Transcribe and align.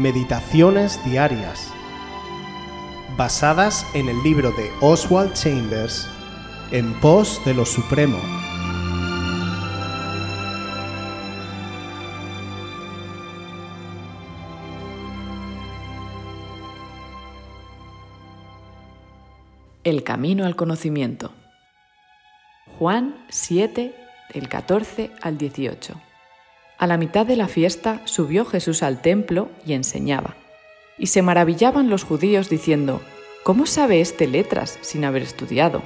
Meditaciones 0.00 0.98
Diarias, 1.04 1.70
basadas 3.18 3.86
en 3.92 4.08
el 4.08 4.22
libro 4.22 4.50
de 4.52 4.72
Oswald 4.80 5.34
Chambers, 5.34 6.08
En 6.70 6.98
pos 7.00 7.38
de 7.44 7.52
lo 7.52 7.66
Supremo. 7.66 8.16
El 19.84 20.02
camino 20.02 20.46
al 20.46 20.56
conocimiento. 20.56 21.30
Juan 22.78 23.26
7, 23.28 23.94
del 24.32 24.48
14 24.48 25.10
al 25.20 25.36
18. 25.36 26.09
A 26.80 26.86
la 26.86 26.96
mitad 26.96 27.26
de 27.26 27.36
la 27.36 27.46
fiesta 27.46 28.00
subió 28.06 28.46
Jesús 28.46 28.82
al 28.82 29.02
templo 29.02 29.50
y 29.66 29.74
enseñaba. 29.74 30.34
Y 30.96 31.08
se 31.08 31.20
maravillaban 31.20 31.90
los 31.90 32.04
judíos 32.04 32.48
diciendo, 32.48 33.02
¿Cómo 33.42 33.66
sabe 33.66 34.00
este 34.00 34.26
letras 34.26 34.78
sin 34.80 35.04
haber 35.04 35.20
estudiado? 35.20 35.82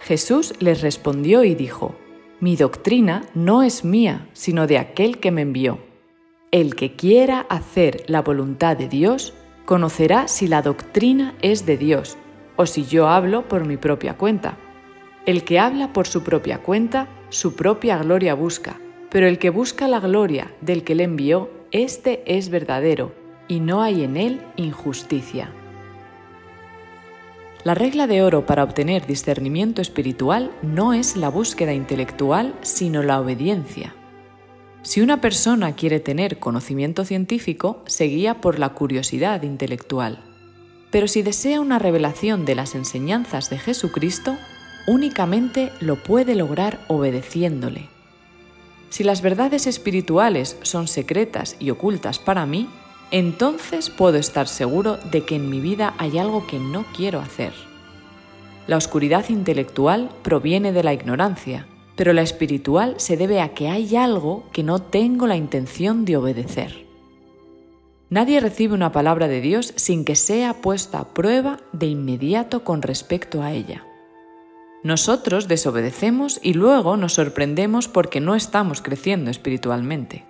Jesús 0.00 0.54
les 0.58 0.80
respondió 0.80 1.44
y 1.44 1.54
dijo, 1.54 1.94
Mi 2.40 2.56
doctrina 2.56 3.26
no 3.34 3.62
es 3.62 3.84
mía, 3.84 4.28
sino 4.32 4.66
de 4.66 4.78
aquel 4.78 5.20
que 5.20 5.30
me 5.30 5.42
envió. 5.42 5.78
El 6.50 6.74
que 6.74 6.96
quiera 6.96 7.40
hacer 7.50 8.04
la 8.06 8.22
voluntad 8.22 8.78
de 8.78 8.88
Dios, 8.88 9.34
conocerá 9.66 10.26
si 10.26 10.48
la 10.48 10.62
doctrina 10.62 11.34
es 11.42 11.66
de 11.66 11.76
Dios, 11.76 12.16
o 12.56 12.64
si 12.64 12.86
yo 12.86 13.08
hablo 13.08 13.46
por 13.46 13.66
mi 13.66 13.76
propia 13.76 14.16
cuenta. 14.16 14.56
El 15.26 15.44
que 15.44 15.58
habla 15.58 15.92
por 15.92 16.06
su 16.06 16.22
propia 16.22 16.62
cuenta, 16.62 17.08
su 17.28 17.54
propia 17.56 17.98
gloria 17.98 18.32
busca 18.32 18.80
pero 19.10 19.26
el 19.26 19.38
que 19.38 19.50
busca 19.50 19.88
la 19.88 20.00
gloria 20.00 20.52
del 20.60 20.84
que 20.84 20.94
le 20.94 21.04
envió, 21.04 21.50
éste 21.72 22.22
es 22.26 22.48
verdadero, 22.48 23.12
y 23.48 23.60
no 23.60 23.82
hay 23.82 24.04
en 24.04 24.16
él 24.16 24.40
injusticia. 24.56 25.52
La 27.64 27.74
regla 27.74 28.06
de 28.06 28.22
oro 28.22 28.46
para 28.46 28.64
obtener 28.64 29.06
discernimiento 29.06 29.82
espiritual 29.82 30.50
no 30.62 30.94
es 30.94 31.16
la 31.16 31.28
búsqueda 31.28 31.74
intelectual, 31.74 32.54
sino 32.62 33.02
la 33.02 33.20
obediencia. 33.20 33.94
Si 34.82 35.02
una 35.02 35.20
persona 35.20 35.74
quiere 35.74 36.00
tener 36.00 36.38
conocimiento 36.38 37.04
científico, 37.04 37.82
se 37.84 38.04
guía 38.04 38.40
por 38.40 38.58
la 38.58 38.70
curiosidad 38.70 39.42
intelectual. 39.42 40.24
Pero 40.90 41.06
si 41.06 41.20
desea 41.20 41.60
una 41.60 41.78
revelación 41.78 42.46
de 42.46 42.54
las 42.54 42.74
enseñanzas 42.74 43.50
de 43.50 43.58
Jesucristo, 43.58 44.38
únicamente 44.86 45.70
lo 45.80 45.96
puede 45.96 46.34
lograr 46.34 46.80
obedeciéndole. 46.88 47.99
Si 48.90 49.04
las 49.04 49.22
verdades 49.22 49.66
espirituales 49.66 50.58
son 50.62 50.88
secretas 50.88 51.56
y 51.58 51.70
ocultas 51.70 52.18
para 52.18 52.44
mí, 52.44 52.68
entonces 53.12 53.88
puedo 53.88 54.18
estar 54.18 54.46
seguro 54.46 54.98
de 55.10 55.24
que 55.24 55.36
en 55.36 55.48
mi 55.48 55.60
vida 55.60 55.94
hay 55.98 56.18
algo 56.18 56.46
que 56.46 56.58
no 56.58 56.84
quiero 56.94 57.20
hacer. 57.20 57.52
La 58.66 58.76
oscuridad 58.76 59.28
intelectual 59.28 60.10
proviene 60.22 60.72
de 60.72 60.84
la 60.84 60.92
ignorancia, 60.92 61.66
pero 61.96 62.12
la 62.12 62.22
espiritual 62.22 62.94
se 62.98 63.16
debe 63.16 63.40
a 63.40 63.54
que 63.54 63.68
hay 63.68 63.96
algo 63.96 64.44
que 64.52 64.62
no 64.62 64.80
tengo 64.80 65.26
la 65.26 65.36
intención 65.36 66.04
de 66.04 66.16
obedecer. 66.16 66.86
Nadie 68.10 68.40
recibe 68.40 68.74
una 68.74 68.90
palabra 68.90 69.28
de 69.28 69.40
Dios 69.40 69.72
sin 69.76 70.04
que 70.04 70.16
sea 70.16 70.54
puesta 70.54 70.98
a 70.98 71.14
prueba 71.14 71.60
de 71.72 71.86
inmediato 71.86 72.64
con 72.64 72.82
respecto 72.82 73.42
a 73.42 73.52
ella. 73.52 73.84
Nosotros 74.82 75.46
desobedecemos 75.46 76.40
y 76.42 76.54
luego 76.54 76.96
nos 76.96 77.14
sorprendemos 77.14 77.86
porque 77.88 78.20
no 78.20 78.34
estamos 78.34 78.80
creciendo 78.80 79.30
espiritualmente. 79.30 80.24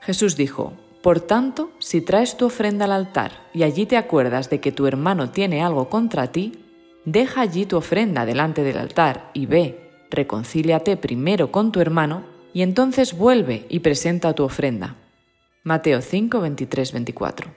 Jesús 0.00 0.36
dijo, 0.36 0.72
Por 1.02 1.20
tanto, 1.20 1.70
si 1.78 2.00
traes 2.00 2.38
tu 2.38 2.46
ofrenda 2.46 2.86
al 2.86 2.92
altar 2.92 3.32
y 3.52 3.62
allí 3.62 3.84
te 3.84 3.98
acuerdas 3.98 4.48
de 4.48 4.60
que 4.60 4.72
tu 4.72 4.86
hermano 4.86 5.30
tiene 5.30 5.62
algo 5.62 5.90
contra 5.90 6.32
ti, 6.32 6.64
deja 7.04 7.42
allí 7.42 7.66
tu 7.66 7.76
ofrenda 7.76 8.24
delante 8.24 8.62
del 8.62 8.78
altar 8.78 9.30
y 9.34 9.44
ve, 9.44 9.90
reconcíliate 10.10 10.96
primero 10.96 11.52
con 11.52 11.72
tu 11.72 11.80
hermano 11.80 12.24
y 12.54 12.62
entonces 12.62 13.16
vuelve 13.18 13.66
y 13.68 13.80
presenta 13.80 14.32
tu 14.32 14.44
ofrenda. 14.44 14.96
Mateo 15.62 16.00
5, 16.00 16.40
23, 16.40 16.92
24. 16.92 17.50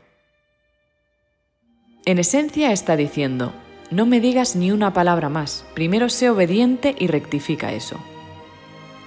En 2.05 2.17
esencia 2.17 2.71
está 2.73 2.97
diciendo, 2.97 3.53
no 3.91 4.05
me 4.05 4.19
digas 4.19 4.55
ni 4.55 4.71
una 4.71 4.93
palabra 4.93 5.29
más, 5.29 5.65
primero 5.73 6.09
sé 6.09 6.29
obediente 6.29 6.95
y 6.97 7.07
rectifica 7.07 7.73
eso. 7.73 7.97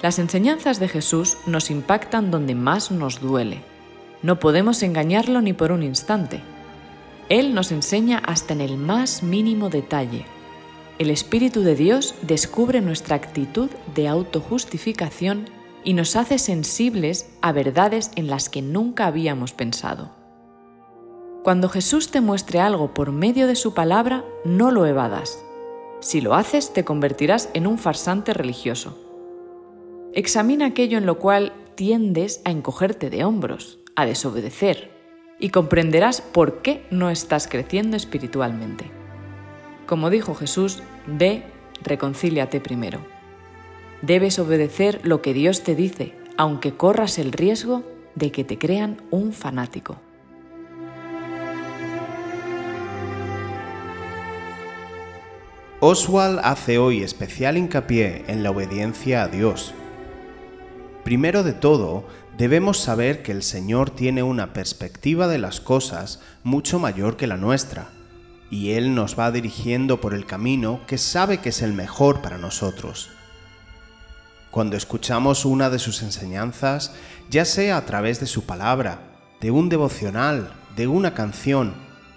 Las 0.03 0.19
enseñanzas 0.19 0.81
de 0.81 0.89
Jesús 0.89 1.39
nos 1.47 1.71
impactan 1.71 2.33
donde 2.33 2.57
más 2.57 2.91
nos 2.91 3.21
duele. 3.21 3.61
No 4.23 4.41
podemos 4.41 4.83
engañarlo 4.83 5.41
ni 5.41 5.53
por 5.53 5.71
un 5.71 5.85
instante. 5.85 6.41
Él 7.29 7.55
nos 7.55 7.71
enseña 7.71 8.19
hasta 8.19 8.55
en 8.55 8.61
el 8.61 8.77
más 8.77 9.23
mínimo 9.23 9.69
detalle. 9.69 10.27
El 10.99 11.11
Espíritu 11.11 11.63
de 11.63 11.77
Dios 11.77 12.17
descubre 12.23 12.81
nuestra 12.81 13.15
actitud 13.15 13.71
de 13.95 14.09
autojustificación 14.09 15.47
y 15.85 15.95
nos 15.95 16.17
hace 16.17 16.39
sensibles 16.39 17.31
a 17.41 17.53
verdades 17.53 18.11
en 18.17 18.27
las 18.27 18.49
que 18.49 18.63
nunca 18.63 19.07
habíamos 19.07 19.53
pensado. 19.53 20.22
Cuando 21.43 21.69
Jesús 21.69 22.13
te 22.13 22.21
muestre 22.21 22.61
algo 22.61 22.95
por 22.95 23.11
medio 23.11 23.49
de 23.49 23.57
su 23.57 23.75
palabra, 23.75 24.25
no 24.45 24.71
lo 24.71 24.87
evadas. 24.87 25.45
Si 25.99 26.21
lo 26.21 26.35
haces, 26.35 26.73
te 26.73 26.85
convertirás 26.85 27.51
en 27.53 27.67
un 27.67 27.79
farsante 27.79 28.33
religioso. 28.33 28.97
Examina 30.13 30.67
aquello 30.67 30.99
en 30.99 31.07
lo 31.07 31.19
cual 31.19 31.53
tiendes 31.75 32.43
a 32.45 32.53
encogerte 32.53 33.11
de 33.11 33.25
hombros, 33.25 33.81
a 33.97 34.07
desobedecer, 34.07 34.93
y 35.41 35.49
comprenderás 35.49 36.21
por 36.21 36.63
qué 36.63 36.87
no 36.93 37.11
estás 37.11 37.49
creciendo 37.49 37.97
espiritualmente. 37.97 38.85
Como 39.87 40.11
dijo 40.11 40.37
Jesús, 40.37 40.79
ve, 41.09 41.43
reconcíliate 41.83 42.61
primero. 42.61 43.01
Debes 44.01 44.39
obedecer 44.39 45.01
lo 45.03 45.23
que 45.23 45.35
Dios 45.35 45.63
te 45.63 45.75
dice, 45.75 46.15
aunque 46.37 46.75
corras 46.75 47.19
el 47.19 47.33
riesgo 47.33 47.83
de 48.15 48.31
que 48.31 48.45
te 48.45 48.59
crean 48.59 49.03
un 49.11 49.33
fanático. 49.33 49.97
Oswald 55.85 56.39
hace 56.45 56.79
hoy 56.79 57.03
especial 57.03 57.57
hincapié 57.57 58.25
en 58.29 58.45
la 58.45 58.53
obediencia 58.53 59.25
a 59.25 59.27
Dios. 59.27 59.75
Primero 61.03 61.43
de 61.43 61.55
todo, 61.55 62.05
debemos 62.39 62.79
saber 62.79 63.25
que 63.25 63.33
el 63.33 63.43
Señor 63.43 63.91
tiene 63.91 64.23
una 64.23 64.53
perspectiva 64.53 65.27
de 65.27 65.39
las 65.39 65.61
cosas 65.61 66.21
mucho 66.45 66.79
mayor 66.79 67.17
que 67.17 67.27
la 67.27 67.37
nuestra, 67.37 67.89
y 68.49 68.75
Él 68.75 68.95
nos 68.95 69.19
va 69.19 69.33
dirigiendo 69.33 70.01
por 70.01 70.15
el 70.15 70.25
camino 70.25 70.83
que 70.87 70.99
sabe 70.99 71.39
que 71.39 71.49
es 71.49 71.63
el 71.63 71.73
mejor 71.73 72.23
para 72.23 72.39
nosotros. 72.39 73.11
Cuando 74.53 74.77
escuchamos 74.77 75.45
una 75.45 75.69
de 75.69 75.81
sus 75.81 76.05
enseñanzas, 76.05 76.95
ya 77.29 77.45
sea 77.45 77.77
a 77.77 77.87
través 77.87 78.21
de 78.21 78.27
su 78.27 78.47
palabra, 78.47 79.01
de 79.41 79.51
un 79.51 79.69
devocional, 79.69 80.53
de 80.77 80.87
una 80.87 81.13
canción, 81.15 81.75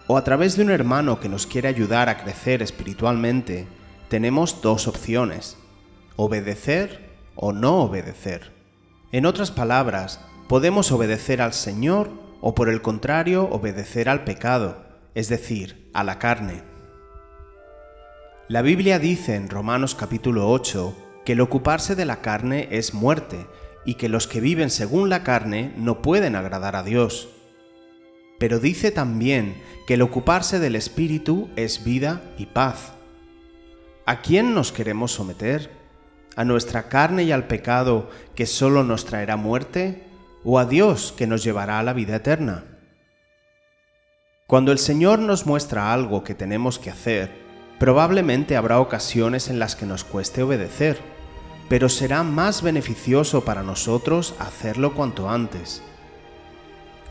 o 0.07 0.17
a 0.17 0.23
través 0.23 0.55
de 0.55 0.63
un 0.63 0.69
hermano 0.69 1.19
que 1.19 1.29
nos 1.29 1.47
quiere 1.47 1.67
ayudar 1.67 2.09
a 2.09 2.17
crecer 2.17 2.61
espiritualmente, 2.61 3.67
tenemos 4.07 4.61
dos 4.61 4.87
opciones, 4.87 5.57
obedecer 6.15 7.09
o 7.35 7.53
no 7.53 7.81
obedecer. 7.81 8.51
En 9.11 9.25
otras 9.25 9.51
palabras, 9.51 10.19
podemos 10.47 10.91
obedecer 10.91 11.41
al 11.41 11.53
Señor 11.53 12.11
o 12.41 12.53
por 12.53 12.69
el 12.69 12.81
contrario 12.81 13.45
obedecer 13.49 14.07
al 14.09 14.23
pecado, 14.23 14.83
es 15.15 15.29
decir, 15.29 15.89
a 15.93 16.03
la 16.03 16.19
carne. 16.19 16.61
La 18.47 18.61
Biblia 18.61 18.99
dice 18.99 19.35
en 19.35 19.49
Romanos 19.49 19.95
capítulo 19.95 20.51
8 20.51 20.95
que 21.25 21.33
el 21.33 21.41
ocuparse 21.41 21.95
de 21.95 22.05
la 22.05 22.21
carne 22.21 22.67
es 22.69 22.93
muerte 22.93 23.47
y 23.85 23.95
que 23.95 24.07
los 24.07 24.27
que 24.27 24.39
viven 24.39 24.69
según 24.69 25.09
la 25.09 25.23
carne 25.23 25.73
no 25.77 26.03
pueden 26.03 26.35
agradar 26.35 26.75
a 26.75 26.83
Dios 26.83 27.29
pero 28.37 28.59
dice 28.59 28.91
también 28.91 29.61
que 29.87 29.93
el 29.93 30.01
ocuparse 30.01 30.59
del 30.59 30.75
Espíritu 30.75 31.49
es 31.55 31.83
vida 31.83 32.21
y 32.37 32.47
paz. 32.47 32.93
¿A 34.05 34.21
quién 34.21 34.53
nos 34.53 34.71
queremos 34.71 35.11
someter? 35.11 35.71
¿A 36.35 36.43
nuestra 36.43 36.89
carne 36.89 37.23
y 37.23 37.31
al 37.31 37.47
pecado 37.47 38.09
que 38.35 38.45
solo 38.45 38.83
nos 38.83 39.05
traerá 39.05 39.37
muerte? 39.37 40.03
¿O 40.43 40.59
a 40.59 40.65
Dios 40.65 41.13
que 41.15 41.27
nos 41.27 41.43
llevará 41.43 41.79
a 41.79 41.83
la 41.83 41.93
vida 41.93 42.17
eterna? 42.17 42.65
Cuando 44.47 44.71
el 44.71 44.77
Señor 44.77 45.19
nos 45.19 45.45
muestra 45.45 45.91
algo 45.91 46.23
que 46.23 46.35
tenemos 46.35 46.77
que 46.77 46.91
hacer, 46.91 47.31
probablemente 47.79 48.55
habrá 48.55 48.79
ocasiones 48.79 49.49
en 49.49 49.57
las 49.57 49.75
que 49.75 49.87
nos 49.87 50.03
cueste 50.03 50.43
obedecer, 50.43 50.99
pero 51.67 51.89
será 51.89 52.21
más 52.21 52.61
beneficioso 52.61 53.43
para 53.43 53.63
nosotros 53.63 54.35
hacerlo 54.37 54.93
cuanto 54.93 55.29
antes 55.29 55.81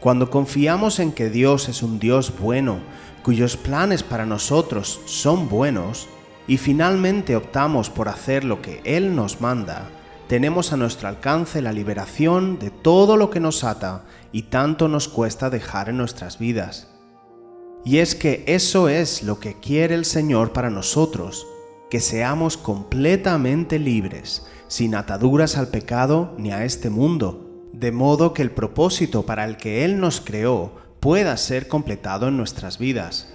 cuando 0.05 0.29
confiamos 0.29 0.99
en 0.99 1.13
que 1.13 1.31
Dios 1.31 1.71
es 1.71 1.83
un 1.83 1.99
Dios 1.99 2.31
bueno, 2.39 2.77
cuyos 3.23 3.57
planes 3.57 4.03
para 4.03 4.27
nosotros 4.27 5.01
son 5.07 5.49
buenos, 5.49 6.09
y 6.47 6.59
finalmente 6.59 7.37
optamos 7.37 7.89
por 7.89 8.11
hacer 8.11 8.45
lo 8.45 8.61
que 8.61 8.83
Él 8.85 9.17
nos 9.17 9.41
manda, 9.41 9.89
tenemos 10.29 10.75
a 10.75 10.77
nuestro 10.77 11.09
alcance 11.09 11.63
la 11.63 11.73
liberación 11.73 12.59
de 12.59 12.69
todo 12.69 13.17
lo 13.17 13.31
que 13.31 13.41
nos 13.41 13.65
ata 13.65 14.05
y 14.31 14.43
tanto 14.43 14.89
nos 14.89 15.09
cuesta 15.09 15.49
dejar 15.49 15.89
en 15.89 15.97
nuestras 15.97 16.39
vidas. 16.39 16.91
Y 17.83 17.97
es 17.97 18.15
que 18.15 18.45
eso 18.47 18.91
es 18.91 19.23
lo 19.23 19.41
que 19.41 19.59
quiere 19.59 19.95
el 19.95 20.05
Señor 20.05 20.53
para 20.53 20.69
nosotros, 20.69 21.47
que 21.89 22.01
seamos 22.01 22.59
completamente 22.59 23.79
libres, 23.79 24.47
sin 24.69 24.97
ataduras 24.97 25.57
al 25.57 25.69
pecado 25.69 26.35
ni 26.37 26.53
a 26.53 26.67
este 26.67 26.91
mundo, 26.91 27.44
de 27.79 27.93
modo 27.93 28.33
que 28.33 28.43
el 28.43 28.51
propósito 28.51 29.27
para 29.27 29.45
el 29.45 29.57
que 29.57 29.85
Él 29.85 30.01
nos 30.01 30.21
creó 30.21 30.77
pueda 31.01 31.37
ser 31.37 31.69
completado 31.69 32.29
en 32.29 32.37
nuestras 32.37 32.79
vidas. 32.79 33.29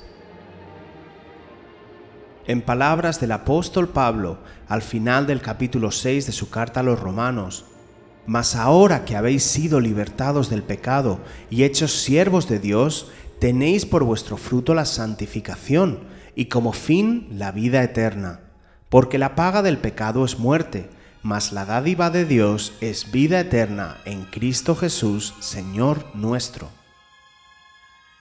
En 2.47 2.61
palabras 2.61 3.19
del 3.19 3.31
apóstol 3.31 3.89
Pablo, 3.89 4.39
al 4.67 4.81
final 4.81 5.27
del 5.27 5.41
capítulo 5.41 5.91
6 5.91 6.25
de 6.25 6.31
su 6.31 6.49
carta 6.49 6.79
a 6.79 6.83
los 6.83 6.99
romanos, 6.99 7.65
Mas 8.29 8.55
ahora 8.55 9.05
que 9.05 9.15
habéis 9.15 9.41
sido 9.41 9.79
libertados 9.79 10.51
del 10.51 10.61
pecado 10.61 11.19
y 11.49 11.63
hechos 11.63 12.03
siervos 12.03 12.47
de 12.47 12.59
Dios, 12.59 13.07
tenéis 13.39 13.87
por 13.87 14.03
vuestro 14.03 14.37
fruto 14.37 14.75
la 14.75 14.85
santificación 14.85 16.01
y 16.35 16.45
como 16.45 16.71
fin 16.71 17.27
la 17.31 17.51
vida 17.51 17.81
eterna. 17.81 18.41
Porque 18.89 19.17
la 19.17 19.35
paga 19.35 19.63
del 19.63 19.79
pecado 19.79 20.25
es 20.25 20.37
muerte, 20.37 20.91
mas 21.21 21.51
la 21.51 21.65
dádiva 21.65 22.09
de 22.09 22.25
Dios 22.25 22.73
es 22.81 23.11
vida 23.11 23.39
eterna 23.39 23.97
en 24.05 24.23
Cristo 24.25 24.75
Jesús, 24.75 25.33
Señor 25.39 26.05
nuestro. 26.13 26.69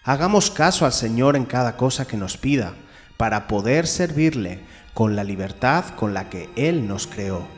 Hagamos 0.04 0.50
caso 0.50 0.84
al 0.84 0.92
Señor 0.92 1.36
en 1.36 1.44
cada 1.44 1.76
cosa 1.76 2.06
que 2.06 2.16
nos 2.16 2.36
pida, 2.36 2.74
para 3.16 3.48
poder 3.48 3.86
servirle 3.86 4.60
con 4.94 5.16
la 5.16 5.24
libertad 5.24 5.84
con 5.96 6.14
la 6.14 6.30
que 6.30 6.48
Él 6.56 6.88
nos 6.88 7.06
creó. 7.06 7.57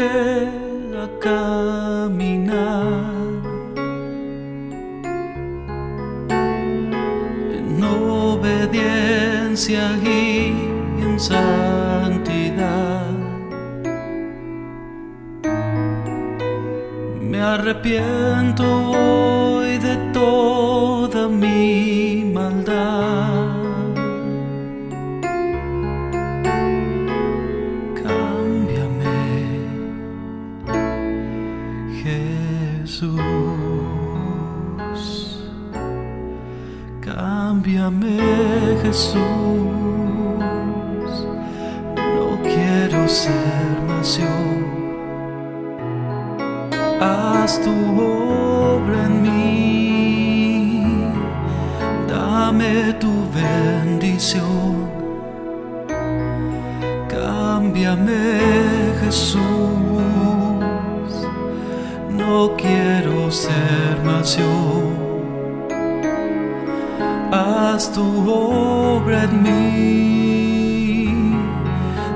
a 0.00 1.08
caminar 1.20 3.12
en 7.56 7.82
obediencia 7.82 9.82
y 10.04 10.54
en 11.02 11.18
santidad. 11.18 13.10
Me 17.20 17.40
arrepiento 17.40 18.90
hoy 18.90 19.78
de 19.78 19.96
toda 20.12 21.26
mi 21.28 22.22
Cámbiame 37.14 38.18
Jesús, 38.82 39.16
no 41.96 42.38
quiero 42.42 43.08
ser 43.08 43.80
más 43.88 44.18
yo. 44.18 44.26
Haz 47.00 47.60
tu 47.62 47.70
obra 47.98 49.06
en 49.06 49.22
mí, 49.22 50.82
dame 52.06 52.92
tu 53.00 53.12
bendición. 53.32 54.90
Cámbiame 57.08 58.36
Jesús, 59.00 59.40
no 62.10 62.54
quiero 62.56 63.30
ser 63.30 63.98
más 64.04 64.36
yo 64.36 64.67
tu 67.98 68.08
obra 68.30 69.18
en 69.24 69.34
mí, 69.46 71.08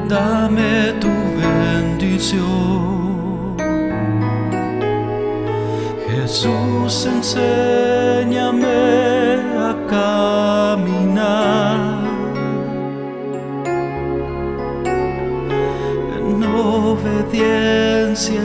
dame 0.09 0.75
tu 1.02 1.12
bendición. 1.42 2.42
Jesús, 6.09 6.95
enséñame 7.14 8.80
a 9.68 9.71
caminar 9.95 11.76
en 16.16 16.26
obediencia 16.71 18.45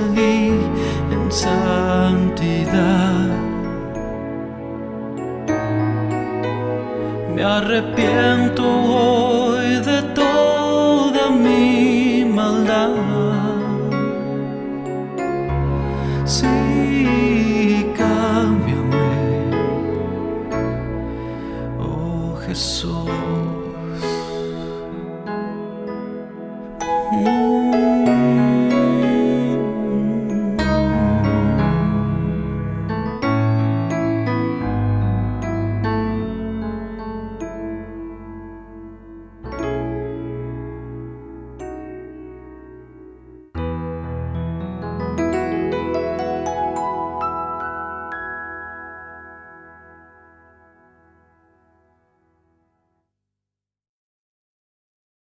arrepiento 7.77 8.63
hoy 8.63 9.79
de 9.85 10.01
toda 10.15 11.29
mi 11.29 12.25
maldad. 12.25 12.89
Sí, 16.25 17.85
cámbiame, 17.95 19.51
oh 21.79 22.35
Jesús. 22.47 23.36